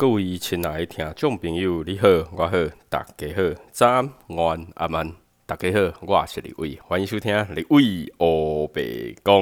[0.00, 2.56] 各位亲爱的听众朋友，你好，我好，
[2.88, 5.12] 大家好，早安、午安、阿曼，
[5.44, 9.34] 大家好，我是李伟，欢迎收听李伟欧北讲。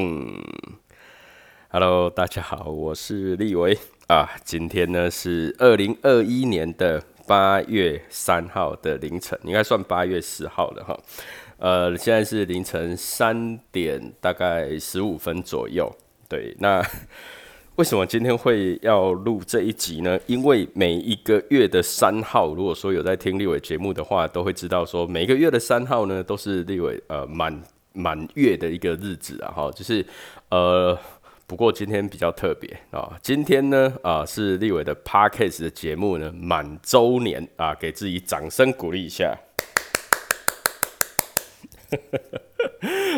[1.68, 4.30] Hello，大家好，我是立伟啊。
[4.42, 10.98] 今天呢是二零二一年的八月三号的凌晨，应该算八月四号了哈。
[11.58, 15.96] 呃，现在是凌晨三点，大概十五分左右。
[16.28, 16.84] 对，那。
[17.78, 20.18] 为什么今天会要录这一集呢？
[20.26, 29.70] 因为每一个月的三号，如果说有在听立伟节目的话，都会知道说每个月的三号呢，都是立伟呃满满月的一个日子啊哈。
[29.70, 30.04] 就是
[30.48, 30.98] 呃，
[31.46, 39.38] 不过今天比较特别啊，今天呢啊是立伟的 Parkes 的节目呢满周年啊，给自己掌声鼓励一下。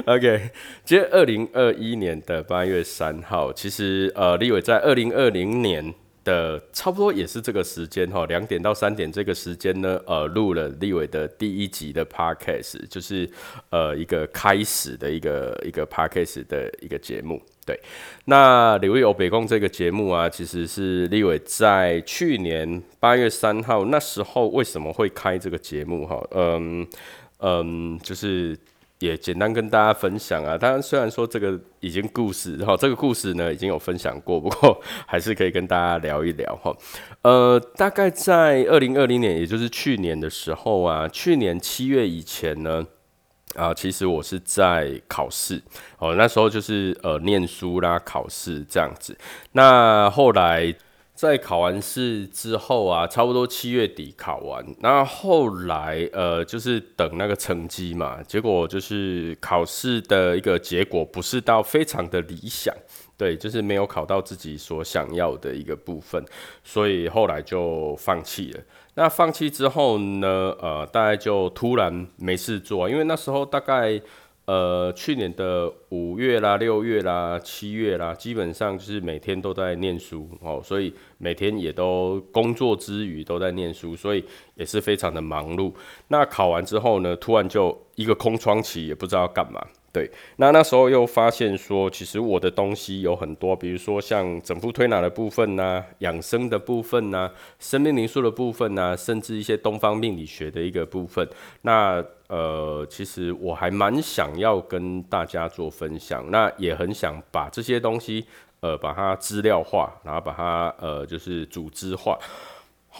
[0.06, 0.50] OK，
[0.84, 5.92] 今天二零二一年的八月三号，其实呃，立伟在二零二零年
[6.24, 13.28] 的差不多也是这个时间哈，两点到三点这个时间呢，呃，录了立伟的第一集的 Podcast，就是
[13.68, 17.42] 呃一个开始的一个一个 Podcast 的一个节目。
[17.66, 17.78] 对，
[18.24, 26.26] 那刘有北宫这个节目啊，其实是立伟在去年八月三号那时候为什么会开这个节目哈？
[26.30, 26.86] 嗯
[27.40, 28.56] 嗯，就是。
[29.00, 36.76] 也简单跟大家分享啊，当然虽然说这个已经故事，哈，这个故事呢已经有分享过，不过还是可以跟大家聊一聊哈。
[37.22, 42.86] 呃，大概在二零二零年，也就是去年的时候啊，去年七月以前呢，
[43.54, 45.62] 啊，其实我是在考试
[45.98, 49.16] 哦，那时候就是呃念书啦，考试这样子。
[49.52, 50.74] 那后来。
[51.20, 62.74] 在考完试之后啊，差不多七月底考完，那后来呃就是等那个成绩嘛，结果就是考试的一个结果不是到非常的理想，
[63.18, 66.24] 对，就是没有考到自己所想要的一个部分，
[66.64, 68.60] 所以后来就放弃了。
[68.94, 74.00] 那放弃之后呢，呃，大概就突然没事做，因为那时候大概。
[74.50, 84.24] 呃，去年的五月啦、六月啦、七月啦，基本上就是每天都在念书哦，所以每天也都工作之余都在念书，所以
[84.56, 85.72] 也是非常的忙碌。
[86.08, 89.64] 那考完之后呢，突然就一个空窗期，也不知道要干嘛。
[89.92, 97.28] 对，那那时候又发现说，其实我的东西有很多，比如说像整副推拿的部分呐，养生的部分呐，
[97.58, 101.28] 生命灵数的部分呐，甚至一些东方命理学的一个部分。
[101.62, 108.24] 那呃，其实我还蛮想要跟大家做分享，那也很想把这些东西
[108.60, 112.16] 呃把它资料化，然后把它呃就是组织化。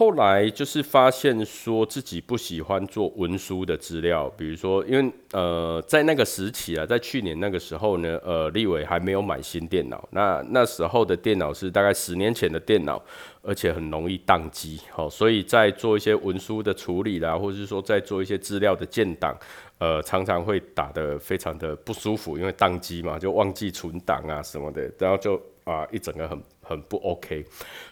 [0.00, 12.99] 后来就是发现说自己不喜欢做文书的资料，比如说，因为呃，在那个时期啊，在去年那个时候呢，呃，立伟还没有买新电脑，那那时候的电脑是大概十年前的电脑，
[13.43, 19.37] 而且很容易宕机，好，所以在做一些文书的处理啦，或者是说在做一些资料的建档，
[19.77, 26.43] 呃，常常会打得非常的不舒服，因为宕机嘛，就忘记存档啊什么的，然后就啊一整个很。
[26.70, 27.44] 很不 OK，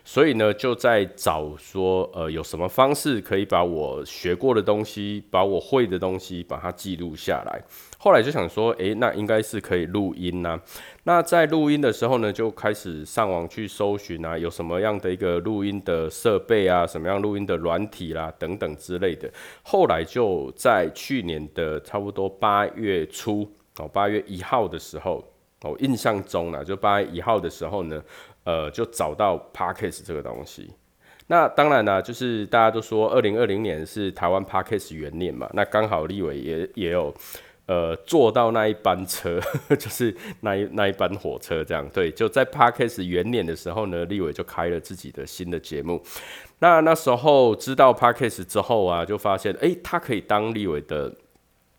[0.04, 7.60] 所以呢，就在找说，呃，有什么方式可以把我学过的东西，把我会的东西，把它记录下来。
[7.98, 10.56] 后来就想说，诶，那应该是可以录音呐。
[11.02, 19.28] 那在录音的时候呢，就开始上网去搜寻啊，有什么样的一个录音的设备啊，什么样录音的软体啦，等等之类的。
[19.64, 25.24] 后来就在去年的差不多八月初哦，八月一号的时候，
[25.62, 28.00] 哦，印象中呢，就八月一号的时候呢。
[28.48, 30.70] 呃，就找到 Parkes 这个东西。
[31.26, 35.46] 那当然呢，就是大家都说二零二零年是台湾 Parkes 元年嘛。
[35.52, 37.14] 那刚好立伟也也有
[37.66, 39.38] 呃坐到那一班车，
[39.78, 41.86] 就是那一那一班火车这样。
[41.92, 46.02] 对，就在 Parkes 元年的时候呢，立伟就开了自己的新的节目。
[46.60, 51.14] 那那时候知道 Parkes 之后啊，就发现哎，他可以当立伟的，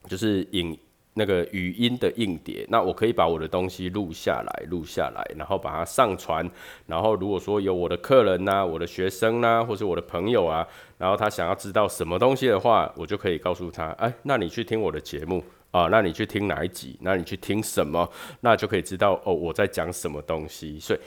[0.08, 0.78] 就是影。
[1.16, 6.50] 那个语音的硬碟，那我可以把我的东西录下来，录下来，然后把它上传。
[6.86, 10.66] 然后如果说有我的客人呐、我的学生呐，或是我的朋友啊，
[10.98, 16.98] 然后他想要知道什么东西的话，我就可以告诉他，哎，那你去听我的节目啊，那你去听哪一集？
[17.02, 18.10] 那你去听什么？
[18.42, 20.80] 那就可以知道哦，我在讲什么东西。
[20.80, 21.00] 所以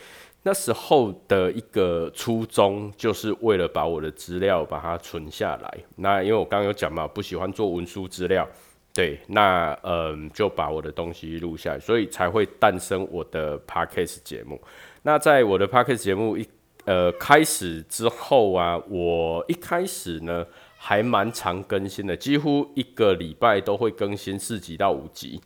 [0.43, 5.79] 那时候的一个初衷，就是为了把我的资料把它存下来。
[5.97, 8.47] 那因为我刚刚有讲嘛，不喜欢做文书资料。
[8.95, 14.61] 对，那嗯，就把我的东西录下来，所以才会诞生我的 podcast 节目。
[15.03, 16.47] 那在我的 podcast 节目一
[16.85, 20.47] 呃开始之后啊，我一开始呢
[20.77, 25.41] 还蛮常更新的，几乎一个礼拜都会更新四集到五集。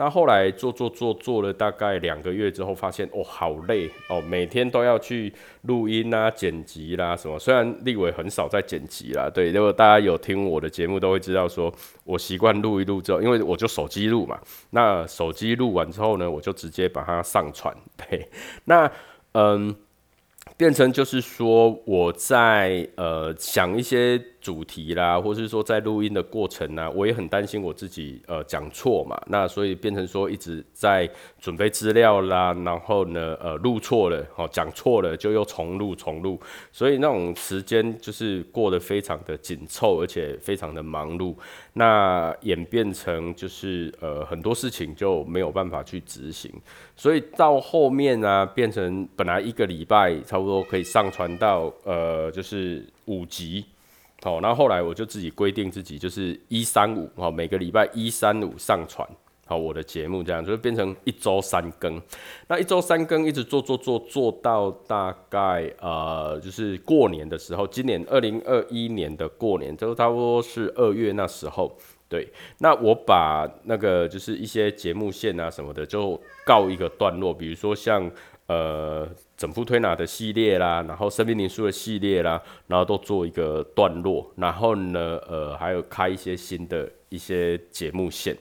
[0.00, 5.30] 那后来做做做做了大概两个月之后，发现哦好累哦，每天都要去
[5.64, 7.38] 录音啊、剪辑啦什么。
[7.38, 11.70] 虽然立伟很少在剪辑啦，对，如果大家有听我的节目，都会知道说
[12.04, 14.40] 我习惯录一录之后，因为我就手机录嘛。
[14.70, 17.76] 那手机录完之后呢，我就直接把它上传。
[17.98, 18.26] 对，
[18.64, 18.90] 那
[19.32, 19.76] 嗯。
[20.56, 29.20] 变成就是说，我在呃想一些主题啦，或是说在录音的过程呢，我也很担心我自己呃讲错嘛。
[29.26, 31.08] 那所以变成说一直在
[31.40, 36.40] 准备资料啦，然后呢呃录错了，哦讲错了就又重录重录，
[36.72, 41.34] 所以那种时间就是过得非常的紧凑，而且非常的忙碌。
[41.74, 46.50] 那演变成就是呃很多事情就没有办法去执行，
[46.96, 53.64] 所以到后面呢变成本来一个礼拜差不多可以上传到呃就是五集，
[54.22, 59.08] 好，然后后来我就自己规定自己就是一三五，好每个礼拜一三五上传。
[59.46, 62.00] 好，我的节目这样就变成一周三更，
[62.46, 71.76] 那一周三更一直做做做做到大概呃，就是过年的时候，今年二零二一年的过年，就差不多是二月那时候，
[72.08, 72.28] 对，
[72.58, 78.08] 那我把那个就是一些节目线啊什么的就告一个段落，比如说像
[78.50, 88.36] 呃整副推拿的系列啦，然后生命灵数的系列啦，然后都做一个段落，然后呢呃还有开一些新的一些节目线。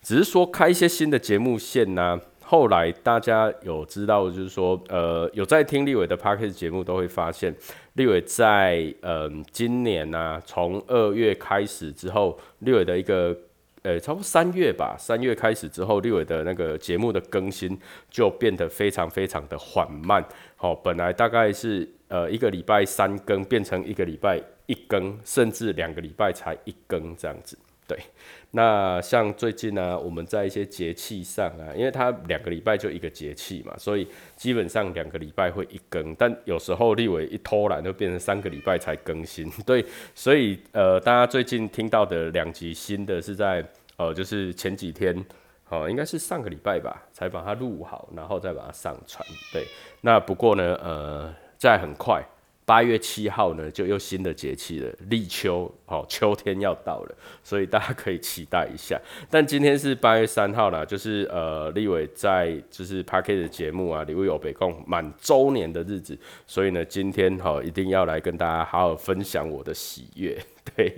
[0.00, 7.54] 只是说开一些新的节目线呢，后来大家有知道，就是说，呃，有在听立伟的 p a r k e 节目，都会发现
[7.94, 13.36] 立伟在嗯今年呢，从二月开始之后，立伟的一个
[13.82, 17.78] 呃，差不多三月吧，三月开始之后，立伟的那个节目的更新
[18.10, 20.22] 就变得非常非常的缓慢。
[20.56, 27.56] 好，本来大概是呃一个礼拜三更，变成一个礼拜一更，甚至两个礼拜才一更这样子。
[27.90, 27.98] 对，
[28.52, 34.06] 那像最近呢，我们在一些节气上啊，因为它两个礼拜就一个节气嘛，所以
[34.36, 39.50] 基本上两个礼拜会一更，但有时候立伟一偷懒就变成三个礼拜才更新。
[39.66, 39.84] 对，
[40.14, 43.64] 所以呃，大家最近听到的两集新的是在
[43.96, 45.12] 呃，就是前几天，
[45.68, 49.26] 哦，应该是上个礼拜吧，才把它录好，然后再把它上传。
[49.52, 49.66] 对，
[50.02, 52.24] 那不过呢，呃，在很快。
[52.70, 58.96] 八月七号呢，就又新的节气了，立秋，哦，秋天要到了，所以大家可以期待一下。
[59.28, 70.40] 但今天是八月三号啦，就是呃，立伟在就是 p a r k e 的节目啊，礼物有北控满周年的日子，所以呢，今天哈一定要来跟大家好好分享我的喜悦。
[70.76, 70.94] 对，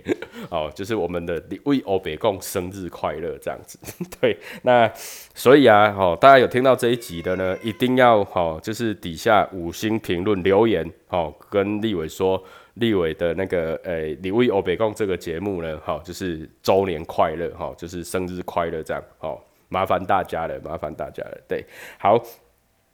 [0.51, 3.79] 哦，就是我们的为欧北共生日快乐这样子。
[4.21, 4.91] 对，那
[5.35, 12.43] 所以啊，哦，大家有听到这一集的呢，一定要哦，就是底下五星评论留言，哦，跟立伟说，
[12.75, 21.39] 立伟的那个诶，你为欧北共这个节目呢，好，就是周年快乐，哈，就是生日快乐这样，好，麻烦大家了，麻烦大家了。
[21.49, 21.65] 对，
[21.99, 22.23] 好，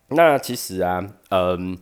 [0.09, 1.77] 那其实啊，嗯。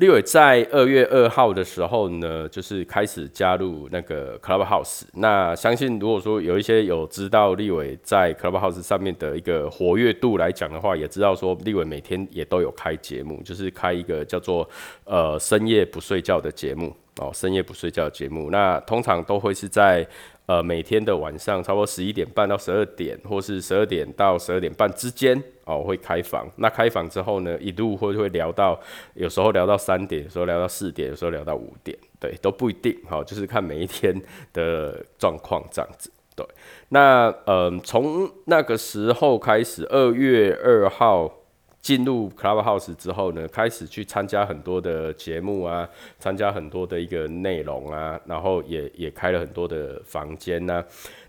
[0.00, 5.02] 立伟在二月二号的时候呢，就是开始加入那个 Clubhouse。
[5.12, 14.66] 那相信如果说有一些有知道立伟在 Clubhouse 上面的一个活跃度来讲的话，也知道说立伟每天也都有开节目，就是开一个叫做
[15.04, 18.48] 呃深夜不睡觉的节目哦，深夜不睡觉的节目。
[18.50, 20.08] 那通常都会是在。
[20.50, 26.44] 呃，每天的晚上，差不多十一点半到十二点，或是十二点到十二点半之间，哦，会开房。
[26.56, 28.76] 那开房之后呢，一路会会聊到，
[29.14, 34.20] 有时候聊到三点，有时候聊到四点，有时候聊到五点，对，都不一定，好，就是看每一天
[34.52, 36.10] 的状况这样子。
[36.34, 36.44] 对，
[36.88, 41.32] 那呃，从那个时候开始，二月二号。
[41.80, 50.84] 进入 Clubhouse 之后呢，开始去参加很多的节目啊，参加很多的一个内容啊，然后也也开了很多的房间呐。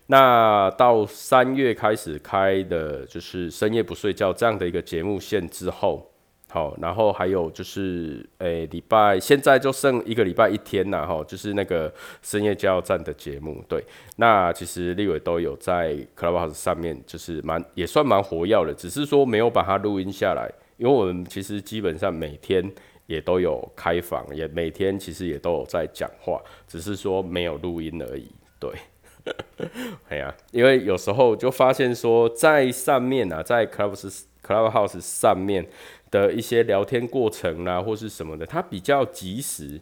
[0.06, 6.11] 那到三月开始开的就是深夜不睡觉这样的一个节目线之后。
[6.52, 11.90] 好，然后还有就是，诶，礼拜现在就剩一个礼拜一天了哈，就是那个
[12.20, 13.82] 深夜加油站的节目，对，
[14.16, 22.70] 那其实立伟都有在 Clubhouse 上面，就是蛮也算蛮活跃的，只是说没有把它录音下来，因为我们其实基本上每天
[23.06, 28.30] 也都有开房，也每天其实也都有在讲话，只是说没有录音而已，
[28.60, 28.70] 对，
[30.10, 35.66] 哎呀，因为有时候就发现说在上面啊，在 Clubhouse Clubhouse 上面。
[36.12, 39.80] 的一些聊天过程啦，或是什么的，它比较及时，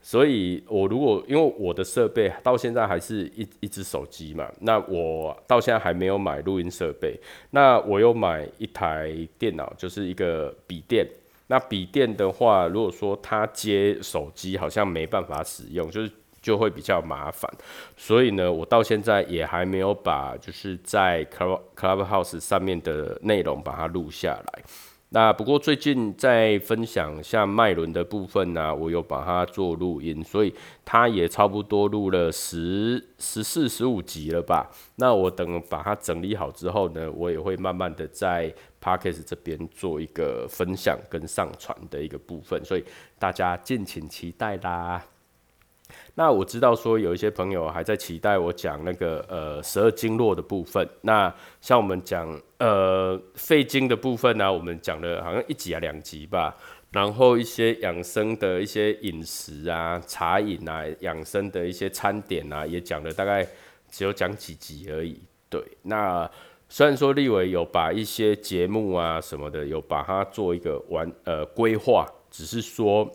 [0.00, 7.20] 所以我如果因为我的设备到现在还是一一只手机嘛，那我到现在还没有买录音设备，
[7.50, 11.06] 那我又买一台电脑，就是一个笔电。
[11.48, 16.10] 那笔电的话，如果说它接手机好像没办法使用，就是
[16.40, 17.52] 就会比较麻烦。
[17.94, 24.62] 所以呢，我到现在也还没有把就是在 Club Clubhouse 上面的内容把它录下来。
[25.14, 30.54] 那不过最近在分享像麦伦的部分呢，我有把它做录音，所以
[30.86, 34.70] 它也差不多录了十十四十五集了吧。
[34.96, 38.50] 那我等把它整理好之后呢，我也会慢慢的在
[38.82, 42.82] Parkes 这边做一个分享跟上传的一个部分，所以
[43.18, 45.04] 大家敬请期待啦。
[46.14, 50.86] 那我知道说有一些朋友还在期待我讲那个呃十二经络的部分。
[51.00, 56.54] 那像我们讲呃肺经的部分呢，我们讲了好像一集啊两集吧。
[56.90, 63.46] 然后一些养生的一些饮食啊、茶饮啊、养生的一些餐点啊，也讲了大概
[63.90, 65.18] 只有讲几集而已。
[65.48, 66.30] 对，那
[66.68, 73.10] 虽然说立伟有把一些节目啊什么的有把它做一个完呃规划，只是说。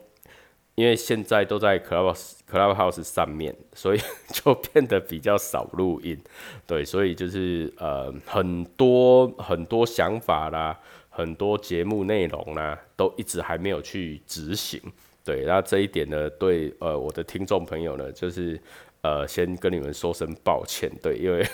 [0.79, 3.99] 因为现在都在 Clubhouse Clubhouse 上面， 所以
[4.31, 6.17] 就变得比较少录音。
[6.65, 14.81] 对，所以就是呃很多很多想法啦，很多节目内容啦，都一直还没有去执行。
[15.25, 18.57] 对，那这一点呢，对呃我的听众朋友呢，就是
[19.01, 20.89] 呃先跟你们说声抱歉。
[21.03, 21.45] 对，因为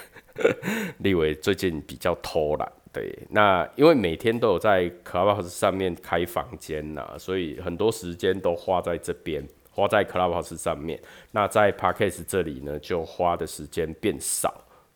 [1.00, 2.72] 立伟最近比较偷懒。
[2.92, 10.98] 对，那因为每天都有在 Clubhouse 上面开房间呐，所以很多时间都花在这边，花在 Clubhouse 上面。
[11.32, 14.54] 那在 Parkes 这里呢，就花的时间变少。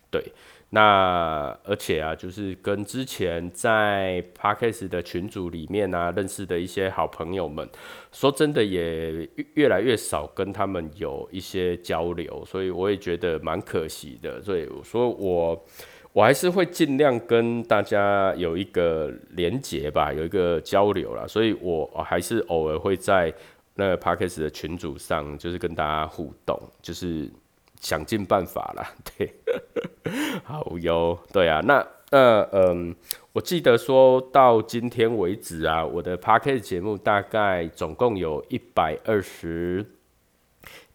[0.10, 0.24] 对，
[0.70, 7.68] 那而且啊，就是跟之前在 Parkes 的群组里面啊认识的一些好朋友们，
[8.14, 14.42] 说真的也越来越少跟他们有一些交流，所以我也觉得蛮可惜的。
[14.42, 15.66] 所以我说我。
[16.14, 23.32] 我还是会尽量跟大家有一个连结吧，有一个交流啦，所以我还是偶尔会在
[23.78, 27.32] 那个 p a r k e s 的群组上，就是跟大家互动，就是
[27.80, 28.92] 想尽办法啦。
[29.18, 29.34] 对，
[30.44, 32.96] 好哟，对啊，那那嗯，
[33.34, 39.86] 我记得说到今天为止啊，我的 p a r k e s 节目大概总共有一百二十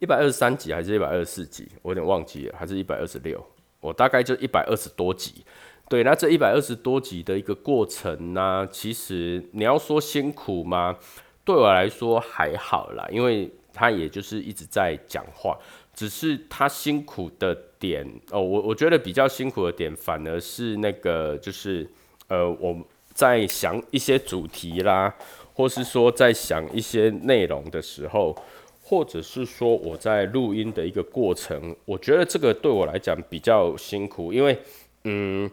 [0.00, 3.42] 一百二十三集，还是一百二十四集，我有点忘记了，还是一百二十六。
[3.80, 5.44] 我大概就一百二十多集，
[5.88, 10.96] 对，那这一百二十多集的一个过程呢，其实你要说辛苦吗？
[11.44, 15.58] 对我来说还好啦，因为他也就是一直在讲话，
[15.94, 21.88] 只是他辛苦的点哦，我我觉得比较辛苦的点，反而是那个就是
[22.28, 22.76] 呃，我
[23.12, 25.14] 在想一些主题啦，
[25.54, 28.36] 或是说在想一些内容的时候。
[28.84, 34.58] 或者是说我在录音的一个过程，我觉得这个对我来讲比较辛苦，因为
[35.04, 35.50] 嗯，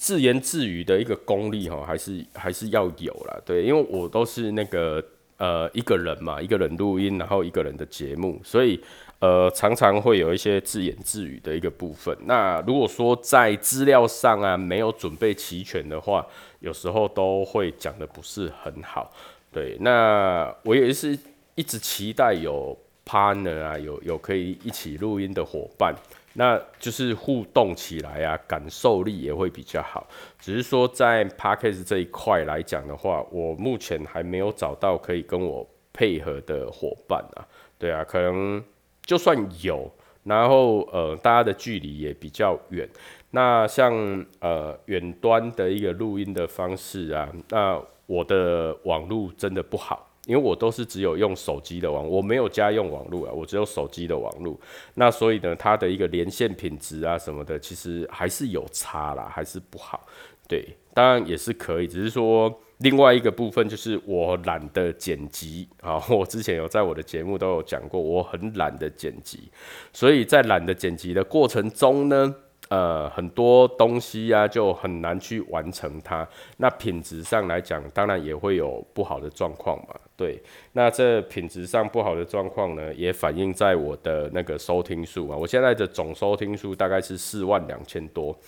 [0.00, 3.38] 自言自语的一个功力哈，还是还是要有啦。
[3.44, 5.04] 对，因为我都是那个
[5.36, 8.80] 呃一个人嘛，一个人录音，然后一个人的节目，所以
[9.18, 12.16] 呃常常会有一些自言自语的一个部分。
[12.24, 16.26] 那如果说在资料上啊没有准备齐全的话，
[16.60, 19.12] 有时候都会讲的不是很好。
[19.52, 21.18] 对，那我也是。
[21.56, 25.94] 一直期待有 partner 啊，有有可以一起录音的伙伴，
[26.40, 30.08] 那就是互动起来啊，感受力也会比较好。
[30.38, 37.44] 只是说在 podcast 这一块来讲的话，我目前还没有找到可以跟我配合的伙伴啊。
[37.78, 38.64] 对啊，可能
[39.02, 39.92] 就算有，
[40.24, 42.88] 然后呃，大家的距离也比较远。
[43.32, 43.92] 那像
[44.38, 50.09] 呃远端的一个录音的方式啊，那我的网络真的不好。
[50.30, 54.56] 因为我都是只有用手机的网，我没有家用网络啊，我只有手机的网络。
[54.94, 60.06] 那所以呢，它的一个连线品质啊什么的，其实还是有差啦，还是不好。
[60.46, 66.00] 对，当然也是可以，只是说另外一个部分就是我懒得剪辑啊。
[66.08, 69.50] 我之前有在我的节目都有讲过，我很懒得剪辑，
[69.92, 72.32] 所以在懒得剪辑的过程中呢。
[72.68, 76.28] 呃，很多东西呀，就很难去完成它。
[76.58, 79.94] 那品质上来讲，当然也会有不好的状况嘛。
[80.20, 80.38] 对，
[80.72, 85.34] 那这品质上不好的状况呢，也反映在我的那个收听数啊。
[85.34, 88.38] 我现在的总收听数大概是四万两千多。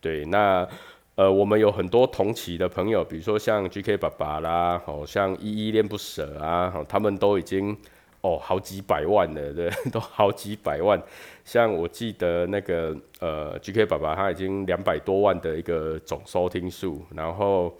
[0.00, 0.66] 对，那
[1.14, 7.76] 呃，我们有很多同期的朋友，比如说像 GK 爸爸啦，好像依依恋不舍啊，他们都已经。
[8.22, 11.02] 哦，好几百万了，对， 都好几百万。
[11.42, 17.74] 像我记得那个呃，GK 爸爸他已经两百多万的一个总收听数，然后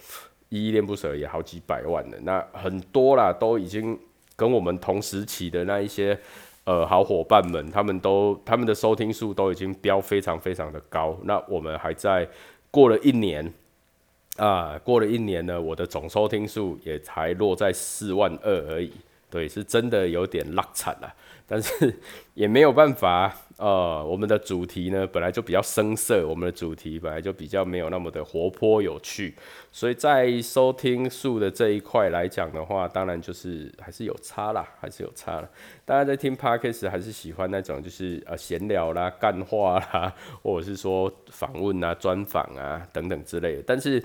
[0.51, 3.99] 依依恋不舍也好几百万的，那很多啦，都已经
[4.37, 6.19] 跟我们同时期的那一些
[6.65, 11.17] 呃好伙伴们，他们都他们的收听数都已经飙非常非常的高。
[11.25, 12.29] 那我们还在
[12.71, 13.53] 过了一年
[14.37, 18.93] 啊，过了一年呢，我的总收听数也才落在四万二而已。
[19.31, 21.15] 对，是真的有点落惨了。
[21.51, 21.93] 但是
[22.33, 23.35] 也没有办法。
[23.61, 29.35] 呃，我们的主题呢本来就比较生涩，我们的主题本来就比较没有那么的活泼有趣，
[29.71, 35.51] 所以在收听数的这一块来讲的话，当然就是还是有差啦，还是有差了。
[35.85, 40.11] 大家在听 podcast 还是喜欢那种就是呃闲聊啦、干话啦，
[40.43, 43.65] 或者是说访问啊、专访啊等等之类的。
[43.67, 44.03] 但是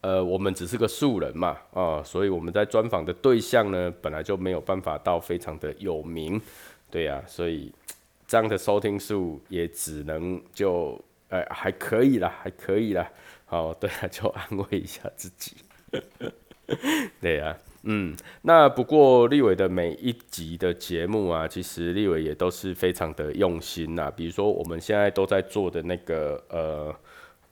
[0.00, 6.40] 呃，我们只是个素人嘛，啊，所以我们在专访的对象呢，本来就没有办法到非常的有名，
[6.90, 7.72] 对呀，所以。
[8.30, 10.96] 这样的收听数也只能就，
[11.30, 13.10] 呃，还可以啦，还可以啦。
[13.44, 15.56] 好，对啊，就安慰一下自己。
[17.20, 24.08] 对呀，嗯，那不过立伟的每一集的节目啊，其实立伟也都是非常的用心呐。
[24.08, 26.94] 比如说我们现在都在做的那个，呃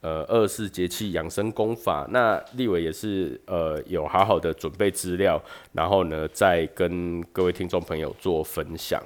[0.00, 5.42] 呃，二十节气养生功法，那立伟也是呃有好好的准备资料，
[5.72, 9.02] 然后呢，再跟各位听众朋友做分享。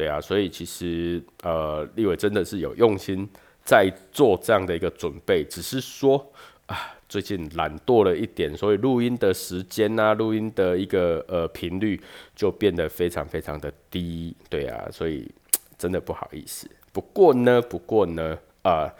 [0.00, 3.28] 对啊，所以其实呃，立伟真的是有用心
[3.62, 6.32] 在做这样的一个准备，只是说
[6.64, 12.00] 啊，最近懒惰了一点，所以录音的时间啊，录音的一个呃频率
[12.34, 14.34] 就变得非常非常的低。
[14.48, 15.30] 对啊，所以
[15.76, 16.66] 真的不好意思。
[16.92, 18.90] 不过呢，不过呢，啊，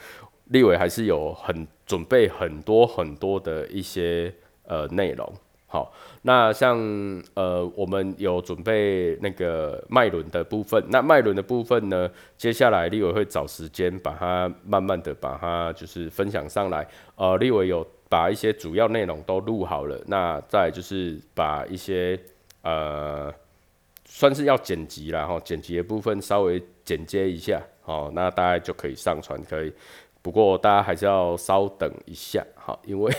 [0.48, 4.30] 立伟还是有很准备很多很多的一些
[4.64, 5.32] 呃内容。
[5.72, 6.76] 好，那像
[7.34, 16.84] 呃，我们有准备那个脉轮的部分，那脉轮的部分呢，接下来立伟会找时间把它慢慢的把它就是分享上来。
[17.14, 22.18] 呃，立伟有把一些主要内容都录好了，那再就是把一些
[22.62, 23.32] 呃，
[24.04, 29.72] 算是要剪辑了哈，剪辑的部分稍微剪接一下，好，那大概就可以上传可以。
[30.22, 33.10] 不过大家还是要稍等一下，好，因为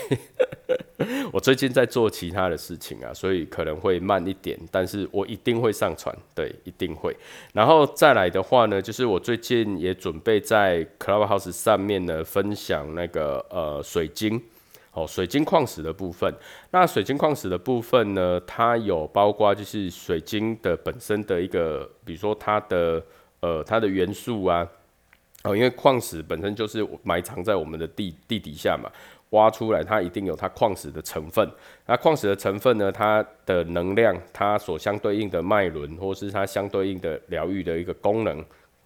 [1.32, 7.16] 我最近在做其他的事情啊，所以可能会慢一点，但是我一定会上传，对，一定会。
[7.52, 14.40] 然后再来的话呢，就是我最近也准备在 Clubhouse 上面呢分享那个呃水晶，
[14.92, 16.32] 哦，水晶矿石的部分。
[16.70, 23.04] 那水晶矿石的部分呢，它有包括就是水晶的本身的一个，比如说它的
[23.40, 24.68] 呃它的元素啊。
[25.44, 28.88] 哦，因为矿石本身就是埋藏在我们的地地底下嘛，
[29.30, 31.50] 挖出来它一定有它矿石的成分。
[31.86, 38.44] 那矿石的成分呢，它的能量，它所相对应的脉轮，或是它相对应的疗愈的一个功能。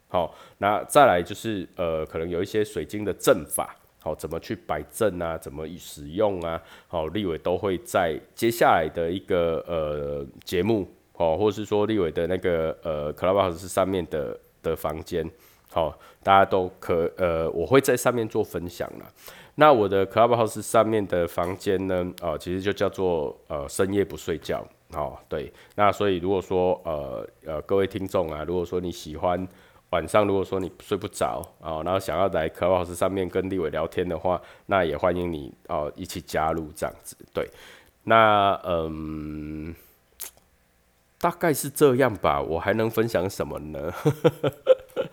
[0.08, 15.28] 好，那再来就是呃，可能有一些水晶的阵法，好，怎么去摆阵啊，怎么使用啊，好，立伟都会在接下来的一个呃节目，哦，或者是说立伟的那个呃 Clubhouse 上面的的房间。
[15.76, 19.04] 好，大家都可呃，我会在上面做分享了。
[19.56, 24.66] 那我的 Clubhouse 上面的房间呢，呃，其实就叫做呃深夜不睡觉。
[24.90, 25.52] 好，对。
[25.74, 29.46] 那所以如果说呃呃各位听众啊，如果说你喜欢
[29.90, 37.14] 晚上，如果说你睡不着啊，然后想要来 Clubhouse 上面跟立伟聊天的话，那也欢迎你哦一起加入这样子。
[37.34, 37.46] 对，
[38.04, 39.74] 那嗯，
[41.20, 42.40] 大概是这样吧。
[42.40, 43.92] 我还能分享什么呢？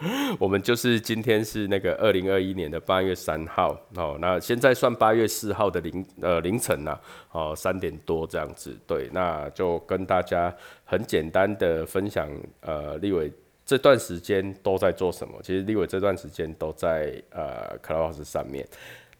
[0.39, 6.99] 我们就是今天是那个二零二一年的八月三号哦，那现在算八月四号的凌呃凌晨呐，
[7.31, 12.29] 哦三点多这样子，对，那就跟大家很简单的分享，
[12.61, 13.31] 呃，立伟
[13.65, 15.39] 这段时间都在做什么？
[15.41, 18.67] 其实立伟这段时间都在呃 Clubhouse 上面。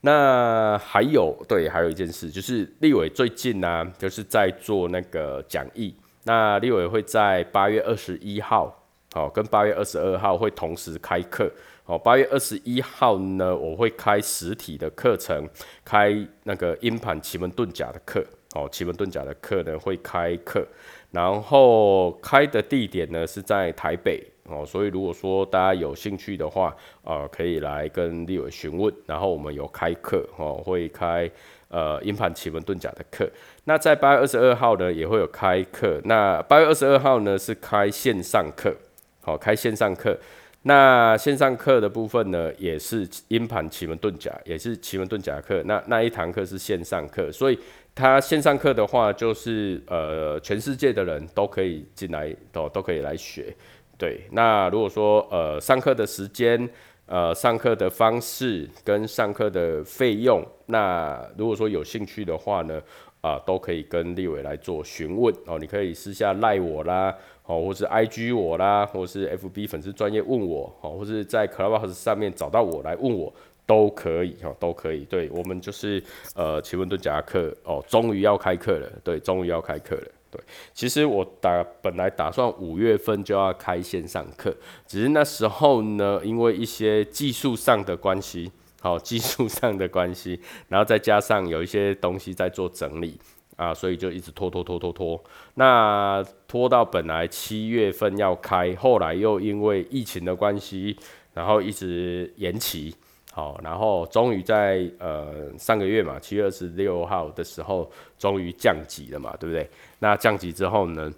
[0.02, 5.96] 那还有对，还有一件事就是立伟最近呢，就是在做那个讲义。
[6.24, 8.83] 那立伟会在八月二十一号。
[9.14, 11.48] 好，跟八月二十二号会同时开课。
[11.84, 15.48] 好，八月二十一号呢，我会开实体的课程，
[15.86, 18.26] 开那个阴盘奇门遁甲的课。
[18.56, 20.66] 哦，奇门遁甲的课呢会开课，
[21.12, 24.24] 然后开的地点呢是在台北。
[24.46, 28.92] 哦，所以如果说大家有兴趣的话，呃，可以来跟立伟询问。
[29.06, 31.30] 然后我们有开课，哦，会开
[31.68, 33.30] 呃阴盘奇门遁甲的课。
[33.66, 36.02] 那在八月二十二号呢也会有开课。
[36.06, 38.76] 那八月二十二号呢是开线上课。
[39.24, 40.18] 好，开线上课，
[40.64, 45.64] 那线上课的部分呢，也是阴盘奇门遁甲，也是奇门遁甲课。
[45.64, 47.58] 那那一堂课是线上课，所以
[47.96, 53.56] 它线上课的话，就是呃，全世界的人都可以进来，都都可以来学。
[53.98, 56.70] 对，那如果说呃，上课的时间、
[57.06, 62.82] 呃，上课的方式跟上课的费用，那如果说有兴趣的话呢，
[63.24, 65.58] 啊，都可以跟立伟来做询问哦。
[65.58, 67.16] 你可以私下赖我啦。
[67.46, 73.34] 哦，或是 I G 我啦，或是 F B 粉丝专业问我，哦，或是在 Clubhouse 上面找到我来问我
[73.66, 75.04] 都可以，哦，都可以。
[75.04, 76.02] 对我们就是
[76.36, 80.08] 呃奇门遁甲课哦，终于要开课了，对，终于要开课了。
[80.32, 80.42] 对，
[80.74, 84.56] 其实我打本来打算五月份就要开线上课，
[84.88, 88.50] 只是那时候呢，因为一些技术上的关系，
[88.84, 93.18] 好 技术上的关系，然后再加上有一些东西在做整理
[93.56, 95.24] 啊，所以就一直拖拖拖拖拖。
[95.54, 100.98] 那拖到本来七月份要开，后来又因为疫情的关系，
[101.34, 102.94] 然后一直延期。
[103.32, 109.68] 好，然后终于在呃上个月嘛，七月二十六号的时候，终于降级了嘛，对不对？
[110.00, 111.12] 那降级之后呢，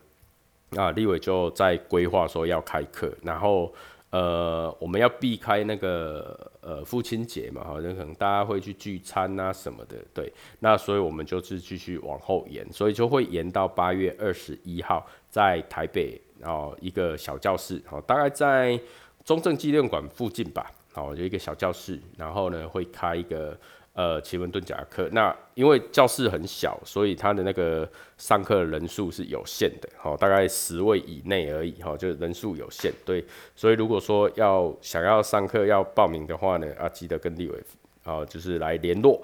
[0.77, 3.73] 啊，立伟就在规划说要开课，然后
[4.15, 18.79] 呃我们要避开那个呃父亲节嘛，好像可能大家会去聚餐啊什么的，对，那所以我们就是继续往后延，所以就会延到八月二十一号，在台北哦一个小教室，好，大概在
[19.25, 20.71] 中正纪念馆附近吧。
[20.93, 23.57] 好，就一个小教室，然后呢会开一个
[23.95, 25.09] 呃奇门遁甲课。
[25.11, 32.93] 那因为教室很小，所以他的那个上课人数是有限的，好，大概十位以内而已，哈，就是人数有限。
[33.03, 37.57] 对，所以如果说要想要上课要报名的话呢，啊，记得跟立伟，
[38.03, 39.19] 啊，就是来联络。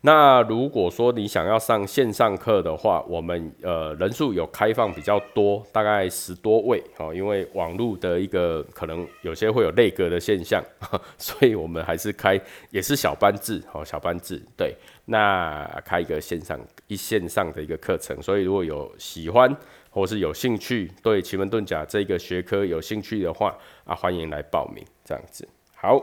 [0.00, 10.62] 那如果说你想要上线上课的话，我们呃人数有开放比较多，大概十多位哦，因为网络的一个可能有些会有内格的现象，
[11.18, 14.72] 所以我们还是开也是小班制哦，小班制对，
[15.06, 16.56] 那开一个线上
[16.86, 19.52] 一线上的一个课程，所以如果有喜欢
[19.90, 23.52] 或是有兴趣对奇门遁甲这个学科有兴趣的话
[23.84, 25.48] 啊，欢迎来报名这样子。
[25.74, 26.00] 好，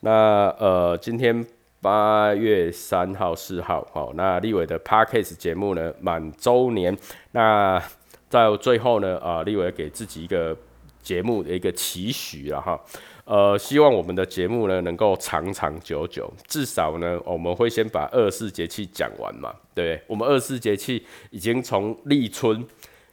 [0.00, 1.46] 那呃今天。
[1.86, 6.98] 八月三号、四号，好，那立伟的 Parkes 节目呢满周年，
[7.30, 7.80] 那
[8.28, 10.56] 在最后呢，啊，立伟给自己一个
[11.00, 12.76] 节目的一个期许了哈，
[13.24, 22.66] 呃，希望我们的节目呢能够长长久久，至少呢我们会先把二四节气讲完嘛，对，我们二四节气已经从立春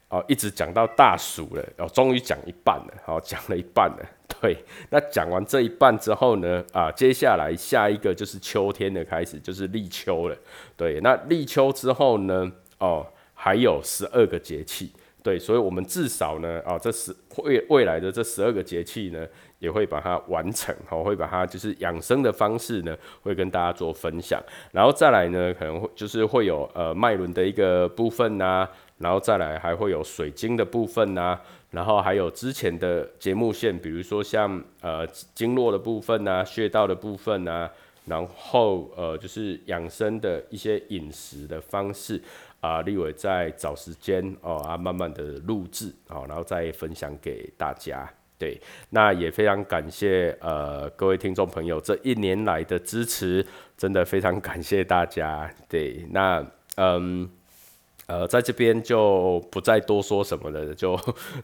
[0.10, 4.00] 哦一直讲到大暑了，哦，终于讲一半了，好，讲了一半了。
[4.42, 4.58] 对，
[4.90, 10.36] 那讲完这一半之后呢，啊，接下来下一个就是秋天的开始，就是立秋了。
[10.76, 14.92] 对，那立秋之后呢，哦，还有十二个节气。
[15.24, 19.26] 对，所以我们至少呢，啊，这十未未来的这十二个节气呢，
[19.60, 24.42] 也会把它完成，好，会把它就是养生的方式呢，会跟大家做分享。
[24.74, 28.68] 然后再来呢，可能会就是会有呃脉轮的一个部分呐，
[28.98, 31.40] 然后再来还会有水晶的部分呐。
[31.74, 37.68] 然后还有之前的节目线，比如说像呃经络的部分呐、穴道的部分呐，
[38.06, 42.22] 然后呃就是养生的一些饮食的方式
[42.62, 48.08] 啊，立伟在找时间哦啊慢慢的录制哦，然后再分享给大家。
[48.38, 53.44] 对，那也非常感谢呃各位听众朋友这一年来的支持，
[53.76, 55.52] 真的非常感谢大家。
[55.68, 57.28] 对，那嗯。
[58.06, 61.00] 呃，在这边就不再多说什么了，就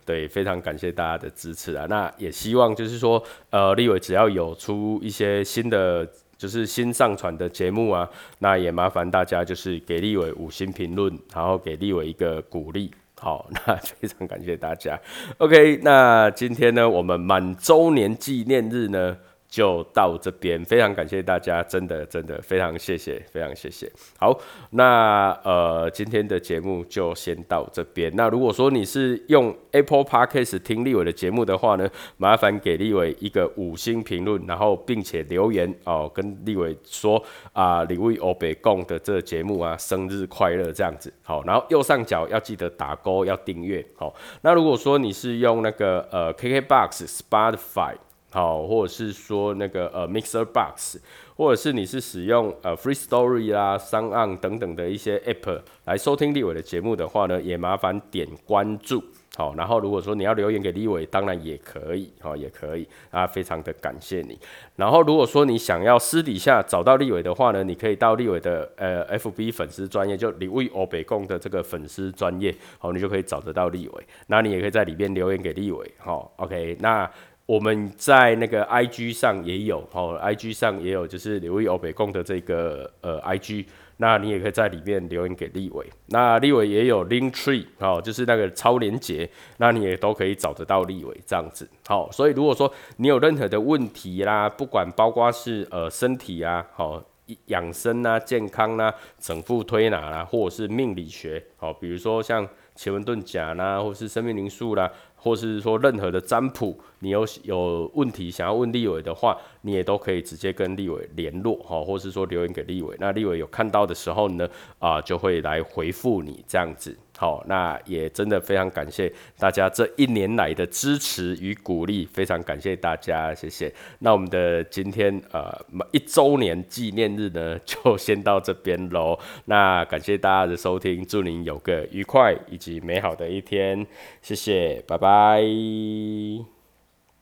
[0.05, 1.85] 对，非常感谢大家的支持啊。
[1.89, 6.05] 那也希望就是说，呃，立伟只要有出一些新的，
[6.37, 12.91] 就是新上传的节目啊，那也麻烦大家就是给立伟五星评论，然后给立伟一个鼓励。
[13.19, 14.99] 好， 那非常感谢大家。
[15.37, 19.17] OK，那今天呢，我们满周年纪念日呢。
[19.49, 23.91] 就到这边，非常感谢大家，真的真的非常谢谢，非常谢谢。
[24.19, 28.11] 好，那呃今天的节目就先到这边。
[28.15, 37.19] 那如果说你是用 Apple Podcast 听立伟的节目的话呢，麻烦给立伟一个五星评论，然后并且留言哦，跟立伟说
[37.51, 41.11] 啊，李伟欧北贡的这个节目啊，生日快乐这样子。
[41.23, 43.83] 好，然后右上角要记得打勾，要订阅。
[43.95, 47.95] 好，那如果说你是用那个呃 KKBox、Spotify。
[48.31, 50.97] 好，或者是说那个呃，Mixer Box，
[51.35, 59.03] 或者是你是使用呃，Free Story 啦、商岸等等的一些 App 来收听立伟的节目的话呢，也麻烦点关注。
[59.35, 64.37] 好，然后如果说你要留言给立伟，当然也可以，好，也可以啊，非常的感谢你。
[64.75, 74.03] 然后如果说你想要私底下找到立伟的话呢，你可以到立伟的呃 FB 粉丝专业，就李伟欧北贡的这个粉丝专业，好，你就可以找得到立伟。
[74.27, 77.09] 那你也可以在里边留言给立伟，好，OK，那。
[77.49, 83.65] 我们在那个 I G 上也有，哦，I G 上也有，就是刘毅欧北贡的这个呃 I G，
[83.97, 97.03] 那你也可以在里面留言给立伟，那立伟也有 Link Tree，哦，就是那个超连接，那你也都可以找得到立伟这样子，好，所以如果说你有任何的问题啦，不管包括是呃身体啊，好
[97.47, 104.89] 养生啊、健康啊、整副推拿啦，或者是命理学，好，比如说像奇门遁甲啦，或是生命灵数啦。
[105.19, 114.47] 或是说任何的占卜，你有有问题想要问立伟的话，你也都可以直接跟立伟联络哈，或是说留言给立伟，那立伟有看到的时候呢，
[114.79, 116.97] 啊就会来回复你这样子。
[117.19, 123.69] 好，那也真的非常感谢大家这一年来的支持与鼓励，非常感谢大家，谢谢。
[123.99, 125.53] 那我们的今天呃
[125.91, 129.19] 一周年纪念日呢， 就先到这边喽。
[129.45, 133.85] 那感谢大家的收听，祝您有个愉快以及美好的一天，
[134.21, 136.58] 谢谢，拜拜。